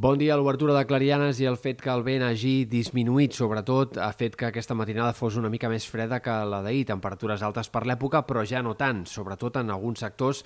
Bon 0.00 0.16
dia. 0.16 0.32
L'obertura 0.32 0.72
de 0.72 0.86
Clarianes 0.88 1.42
i 1.42 1.44
el 1.44 1.58
fet 1.60 1.82
que 1.84 1.90
el 1.92 2.00
vent 2.00 2.22
hagi 2.24 2.62
disminuït, 2.64 3.34
sobretot, 3.36 3.98
ha 4.00 4.08
fet 4.16 4.32
que 4.32 4.46
aquesta 4.48 4.72
matinada 4.72 5.12
fos 5.12 5.36
una 5.36 5.50
mica 5.52 5.68
més 5.68 5.84
freda 5.84 6.22
que 6.24 6.36
la 6.48 6.62
d'ahir. 6.64 6.86
Temperatures 6.88 7.44
altes 7.44 7.68
per 7.68 7.82
l'època, 7.84 8.22
però 8.24 8.46
ja 8.48 8.62
no 8.64 8.72
tant, 8.80 9.02
sobretot 9.04 9.58
en 9.60 9.68
alguns 9.74 10.00
sectors 10.00 10.40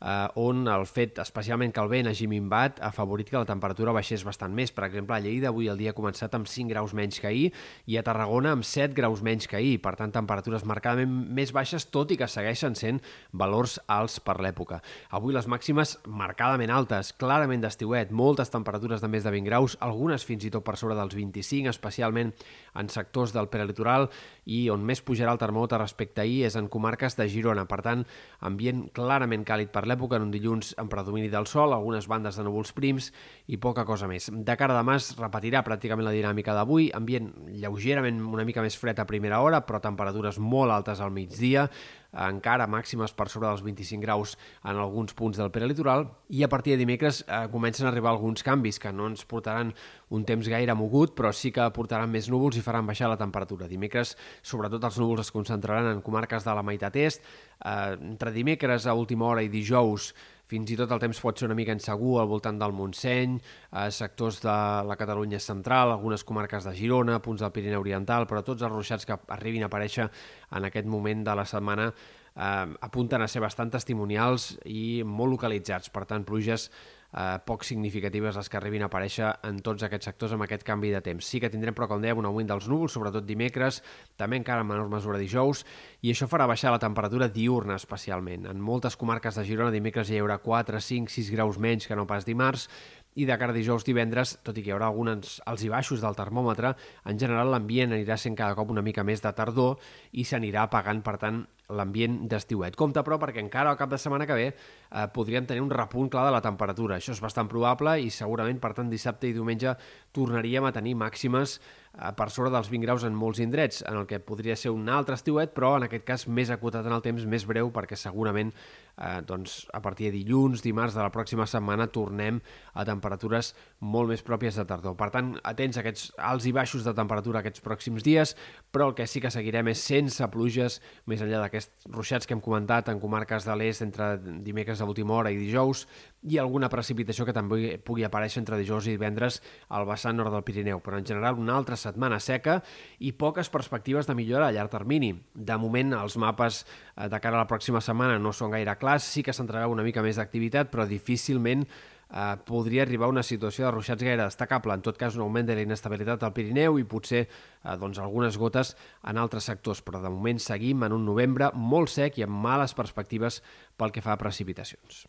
eh, 0.00 0.28
on 0.40 0.66
el 0.68 0.86
fet, 0.86 1.18
especialment 1.22 1.72
que 1.74 1.82
el 1.82 1.90
vent 1.92 2.10
hagi 2.10 2.26
minvat, 2.30 2.80
ha 2.82 2.90
favorit 2.94 3.30
que 3.30 3.38
la 3.38 3.48
temperatura 3.48 3.94
baixés 3.94 4.24
bastant 4.26 4.54
més. 4.54 4.72
Per 4.74 4.86
exemple, 4.88 5.16
a 5.16 5.22
Lleida 5.22 5.50
avui 5.52 5.68
el 5.70 5.78
dia 5.80 5.94
ha 5.94 5.96
començat 5.96 6.34
amb 6.36 6.48
5 6.50 6.72
graus 6.72 6.94
menys 6.94 7.20
que 7.20 7.30
ahir 7.30 7.50
i 7.86 7.98
a 7.98 8.04
Tarragona 8.06 8.54
amb 8.54 8.66
7 8.66 8.94
graus 8.96 9.22
menys 9.22 9.48
que 9.48 9.58
ahir. 9.58 9.78
Per 9.84 9.94
tant, 10.00 10.12
temperatures 10.14 10.66
marcadament 10.68 11.14
més 11.34 11.52
baixes, 11.54 11.88
tot 11.90 12.10
i 12.10 12.18
que 12.20 12.28
segueixen 12.30 12.76
sent 12.78 13.00
valors 13.32 13.78
alts 13.86 14.18
per 14.24 14.38
l'època. 14.44 14.80
Avui 15.14 15.34
les 15.34 15.48
màximes 15.50 15.96
marcadament 16.06 16.72
altes, 16.74 17.12
clarament 17.18 17.64
d'estiuet, 17.64 18.12
moltes 18.12 18.52
temperatures 18.52 19.02
de 19.02 19.10
més 19.10 19.24
de 19.24 19.32
20 19.34 19.48
graus, 19.48 19.78
algunes 19.80 20.24
fins 20.24 20.44
i 20.44 20.52
tot 20.54 20.64
per 20.64 20.76
sobre 20.80 20.98
dels 20.98 21.14
25, 21.14 21.70
especialment 21.70 22.34
en 22.74 22.90
sectors 22.90 23.32
del 23.34 23.48
prelitoral 23.52 24.08
i 24.44 24.66
on 24.72 24.84
més 24.84 25.00
pujarà 25.04 25.32
el 25.32 25.40
termòmetre 25.40 25.80
respecte 25.80 26.20
a 26.20 26.24
ahir 26.24 26.44
és 26.48 26.56
en 26.58 26.68
comarques 26.68 27.16
de 27.16 27.28
Girona. 27.30 27.66
Per 27.70 27.80
tant, 27.84 28.04
ambient 28.44 28.86
clarament 28.96 29.44
càlid 29.46 29.72
per 29.72 29.83
l'època, 29.88 30.18
en 30.18 30.26
un 30.26 30.32
dilluns 30.34 30.74
en 30.80 30.88
predomini 30.92 31.30
del 31.32 31.48
sol, 31.50 31.72
algunes 31.72 32.08
bandes 32.10 32.38
de 32.38 32.44
núvols 32.46 32.72
prims 32.76 33.10
i 33.46 33.58
poca 33.60 33.86
cosa 33.88 34.08
més. 34.10 34.30
De 34.32 34.56
cara 34.60 34.76
a 34.76 34.80
demà 34.80 34.98
es 35.00 35.12
repetirà 35.18 35.64
pràcticament 35.66 36.08
la 36.08 36.14
dinàmica 36.14 36.54
d'avui, 36.56 36.90
ambient 36.94 37.32
lleugerament 37.52 38.22
una 38.24 38.46
mica 38.48 38.64
més 38.64 38.78
fred 38.80 38.98
a 38.98 39.08
primera 39.08 39.40
hora, 39.44 39.64
però 39.66 39.80
temperatures 39.84 40.38
molt 40.38 40.74
altes 40.74 41.00
al 41.04 41.12
migdia, 41.14 41.68
encara 42.14 42.66
màximes 42.70 43.12
per 43.16 43.28
sobre 43.28 43.48
dels 43.48 43.62
25 43.64 44.02
graus 44.02 44.36
en 44.62 44.78
alguns 44.78 45.14
punts 45.14 45.38
del 45.40 45.50
prelitoral 45.54 46.06
i 46.30 46.44
a 46.44 46.48
partir 46.48 46.74
de 46.74 46.82
dimecres 46.84 47.22
eh, 47.26 47.44
comencen 47.52 47.86
a 47.86 47.90
arribar 47.90 48.12
alguns 48.12 48.44
canvis 48.46 48.78
que 48.78 48.92
no 48.92 49.08
ens 49.10 49.24
portaran 49.26 49.72
un 50.14 50.24
temps 50.24 50.48
gaire 50.48 50.74
mogut, 50.78 51.14
però 51.16 51.32
sí 51.34 51.50
que 51.54 51.66
portaran 51.74 52.10
més 52.10 52.28
núvols 52.30 52.58
i 52.58 52.62
faran 52.62 52.86
baixar 52.86 53.10
la 53.10 53.18
temperatura. 53.18 53.68
Dimecres, 53.70 54.14
sobretot, 54.42 54.84
els 54.84 55.00
núvols 55.00 55.26
es 55.26 55.34
concentraran 55.34 55.90
en 55.90 56.04
comarques 56.04 56.46
de 56.46 56.54
la 56.54 56.62
meitat 56.62 56.96
est. 56.96 57.24
Eh, 57.64 57.96
entre 57.98 58.32
dimecres 58.34 58.86
a 58.86 58.94
última 58.94 59.26
hora 59.26 59.42
i 59.42 59.50
dijous 59.50 60.12
fins 60.54 60.70
i 60.70 60.78
tot 60.78 60.92
el 60.94 61.02
temps 61.02 61.18
pot 61.18 61.38
ser 61.40 61.48
una 61.48 61.56
mica 61.58 61.74
insegur 61.74 62.20
al 62.20 62.30
voltant 62.30 62.58
del 62.60 62.74
Montseny, 62.76 63.38
eh, 63.40 63.88
sectors 63.90 64.40
de 64.44 64.56
la 64.86 64.96
Catalunya 65.00 65.40
central, 65.42 65.90
algunes 65.90 66.22
comarques 66.24 66.66
de 66.68 66.74
Girona, 66.78 67.18
punts 67.22 67.42
del 67.42 67.52
Pirineu 67.54 67.82
Oriental, 67.82 68.28
però 68.30 68.44
tots 68.46 68.62
els 68.62 68.72
ruixats 68.72 69.08
que 69.08 69.18
arribin 69.34 69.64
a 69.64 69.70
aparèixer 69.70 70.06
en 70.54 70.68
aquest 70.70 70.86
moment 70.86 71.24
de 71.26 71.34
la 71.34 71.46
setmana 71.50 71.88
eh, 71.90 72.74
apunten 72.86 73.22
a 73.22 73.28
ser 73.28 73.42
bastant 73.42 73.72
testimonials 73.74 74.52
i 74.70 75.02
molt 75.04 75.34
localitzats. 75.34 75.90
Per 75.90 76.04
tant, 76.06 76.26
pluges 76.28 76.70
eh, 77.14 77.38
poc 77.46 77.64
significatives 77.64 78.36
les 78.36 78.50
que 78.50 78.58
arribin 78.58 78.84
a 78.84 78.88
aparèixer 78.90 79.30
en 79.46 79.60
tots 79.64 79.86
aquests 79.86 80.10
sectors 80.10 80.34
amb 80.34 80.46
aquest 80.46 80.66
canvi 80.66 80.90
de 80.94 81.00
temps. 81.04 81.26
Sí 81.26 81.40
que 81.40 81.50
tindrem, 81.52 81.76
però 81.76 81.88
com 81.90 82.02
dèiem, 82.02 82.18
un 82.20 82.28
augment 82.28 82.50
dels 82.50 82.68
núvols, 82.70 82.94
sobretot 82.96 83.26
dimecres, 83.26 83.80
també 84.20 84.40
encara 84.40 84.64
en 84.64 84.70
menor 84.70 84.90
mesura 84.92 85.20
dijous, 85.20 85.64
i 86.02 86.12
això 86.12 86.28
farà 86.30 86.48
baixar 86.50 86.74
la 86.74 86.82
temperatura 86.82 87.30
diurna 87.30 87.78
especialment. 87.80 88.48
En 88.50 88.60
moltes 88.60 88.98
comarques 89.00 89.38
de 89.38 89.46
Girona 89.46 89.74
dimecres 89.74 90.10
hi 90.10 90.20
haurà 90.20 90.40
4, 90.42 90.80
5, 90.80 91.12
6 91.14 91.32
graus 91.34 91.58
menys 91.58 91.86
que 91.88 91.96
no 91.96 92.08
pas 92.10 92.26
dimarts, 92.26 92.68
i 93.14 93.26
de 93.28 93.36
cara 93.38 93.54
a 93.54 93.56
dijous 93.56 93.86
divendres, 93.86 94.38
tot 94.42 94.56
i 94.58 94.62
que 94.62 94.72
hi 94.72 94.74
haurà 94.74 94.88
alguns 94.90 95.38
alts 95.46 95.64
i 95.64 95.70
baixos 95.70 96.02
del 96.02 96.16
termòmetre, 96.18 96.74
en 97.06 97.18
general 97.20 97.52
l'ambient 97.52 97.94
anirà 97.94 98.18
sent 98.18 98.36
cada 98.38 98.56
cop 98.58 98.72
una 98.74 98.82
mica 98.82 99.04
més 99.06 99.22
de 99.22 99.32
tardor 99.32 99.78
i 100.12 100.24
s'anirà 100.26 100.66
apagant, 100.66 101.02
per 101.04 101.16
tant, 101.22 101.44
l'ambient 101.74 102.18
d'estiuet. 102.28 102.76
Compte, 102.76 103.00
però, 103.06 103.16
perquè 103.20 103.40
encara 103.40 103.70
al 103.72 103.78
cap 103.80 103.92
de 103.92 103.98
setmana 104.00 104.26
que 104.28 104.36
ve 104.36 104.48
eh, 104.50 105.06
podríem 105.14 105.46
tenir 105.48 105.62
un 105.64 105.72
repunt 105.72 106.10
clar 106.12 106.26
de 106.28 106.34
la 106.34 106.42
temperatura. 106.44 106.98
Això 106.98 107.14
és 107.14 107.22
bastant 107.24 107.48
probable 107.48 107.96
i 108.02 108.10
segurament, 108.12 108.60
per 108.60 108.74
tant, 108.76 108.90
dissabte 108.92 109.30
i 109.30 109.36
diumenge 109.36 109.72
tornaríem 110.12 110.68
a 110.68 110.74
tenir 110.76 110.96
màximes 111.00 111.60
per 111.94 112.26
sobre 112.34 112.50
dels 112.50 112.70
20 112.72 112.82
graus 112.82 113.04
en 113.06 113.14
molts 113.14 113.38
indrets, 113.42 113.84
en 113.86 114.00
el 114.00 114.08
que 114.10 114.18
podria 114.18 114.56
ser 114.58 114.72
un 114.74 114.88
altre 114.90 115.14
estiuet, 115.14 115.52
però 115.54 115.76
en 115.78 115.86
aquest 115.86 116.06
cas 116.06 116.26
més 116.26 116.50
acotat 116.50 116.86
en 116.86 116.94
el 116.96 117.04
temps, 117.04 117.26
més 117.30 117.46
breu, 117.46 117.70
perquè 117.74 117.98
segurament 117.98 118.50
eh, 118.98 119.20
doncs, 119.26 119.66
a 119.72 119.80
partir 119.82 120.10
de 120.10 120.18
dilluns, 120.18 120.62
dimarts 120.62 120.96
de 120.96 121.02
la 121.02 121.12
pròxima 121.14 121.46
setmana 121.46 121.86
tornem 121.94 122.40
a 122.74 122.84
temperatures 122.86 123.52
molt 123.78 124.10
més 124.10 124.24
pròpies 124.26 124.58
de 124.58 124.66
tardor. 124.66 124.96
Per 124.98 125.10
tant, 125.14 125.34
atents 125.46 125.78
a 125.78 125.84
aquests 125.84 126.10
alts 126.18 126.48
i 126.50 126.54
baixos 126.56 126.86
de 126.86 126.94
temperatura 126.96 127.42
aquests 127.42 127.62
pròxims 127.62 128.06
dies, 128.06 128.34
però 128.74 128.90
el 128.90 128.96
que 128.98 129.06
sí 129.06 129.22
que 129.22 129.30
seguirem 129.30 129.70
és 129.70 129.86
sense 129.86 130.28
pluges 130.34 130.80
més 131.10 131.22
enllà 131.22 131.44
aquests 131.46 131.86
ruixats 131.94 132.26
que 132.26 132.34
hem 132.34 132.42
comentat 132.42 132.90
en 132.90 133.02
comarques 133.02 133.46
de 133.46 133.54
l'est 133.58 133.86
entre 133.86 134.16
dimecres 134.42 134.82
a 134.82 134.90
última 134.90 135.14
hora 135.14 135.30
i 135.30 135.38
dijous 135.38 135.86
i 136.24 136.38
alguna 136.40 136.70
precipitació 136.72 137.26
que 137.28 137.34
també 137.36 137.76
pugui 137.84 138.06
aparèixer 138.06 138.40
entre 138.40 138.58
dijous 138.58 138.86
i 138.88 138.94
divendres 138.94 139.42
al 139.68 139.84
vessant 139.86 140.16
nord 140.16 140.32
del 140.32 140.44
Pirineu, 140.46 140.80
però 140.80 140.98
en 140.98 141.06
general 141.06 141.38
una 141.38 141.56
altra 141.58 141.76
setmana 141.84 142.18
seca 142.24 142.58
i 142.98 143.12
poques 143.12 143.52
perspectives 143.52 144.08
de 144.08 144.16
millora 144.18 144.48
a 144.48 144.54
llarg 144.56 144.72
termini. 144.72 145.12
De 145.34 145.56
moment, 145.60 145.94
els 146.00 146.18
mapes 146.20 146.64
eh, 146.64 147.08
de 147.08 147.20
cara 147.20 147.38
a 147.38 147.44
la 147.44 147.50
pròxima 147.50 147.84
setmana 147.84 148.18
no 148.18 148.32
són 148.32 148.56
gaire 148.56 148.78
clars, 148.80 149.06
sí 149.06 149.22
que 149.22 149.36
s'entrarà 149.36 149.68
una 149.70 149.86
mica 149.86 150.02
més 150.04 150.20
d'activitat, 150.20 150.72
però 150.72 150.88
difícilment 150.88 151.66
eh, 152.14 152.36
podria 152.46 152.82
arribar 152.82 153.08
a 153.08 153.14
una 153.14 153.22
situació 153.22 153.66
de 153.66 153.72
ruixats 153.74 154.02
gaire 154.02 154.22
destacable. 154.24 154.74
En 154.74 154.84
tot 154.84 154.98
cas, 155.00 155.16
un 155.16 155.24
augment 155.26 155.48
de 155.48 155.56
la 155.58 155.64
inestabilitat 155.66 156.22
al 156.22 156.34
Pirineu 156.36 156.78
i 156.80 156.86
potser 156.88 157.24
eh, 157.26 157.76
doncs, 157.80 158.00
algunes 158.02 158.38
gotes 158.40 158.74
en 159.02 159.20
altres 159.20 159.50
sectors, 159.50 159.82
però 159.84 160.02
de 160.02 160.12
moment 160.12 160.40
seguim 160.42 160.86
en 160.86 160.96
un 160.96 161.04
novembre 161.06 161.50
molt 161.54 161.92
sec 161.92 162.18
i 162.18 162.26
amb 162.26 162.40
males 162.46 162.76
perspectives 162.76 163.42
pel 163.76 163.92
que 163.94 164.04
fa 164.04 164.14
a 164.14 164.20
precipitacions. 164.20 165.04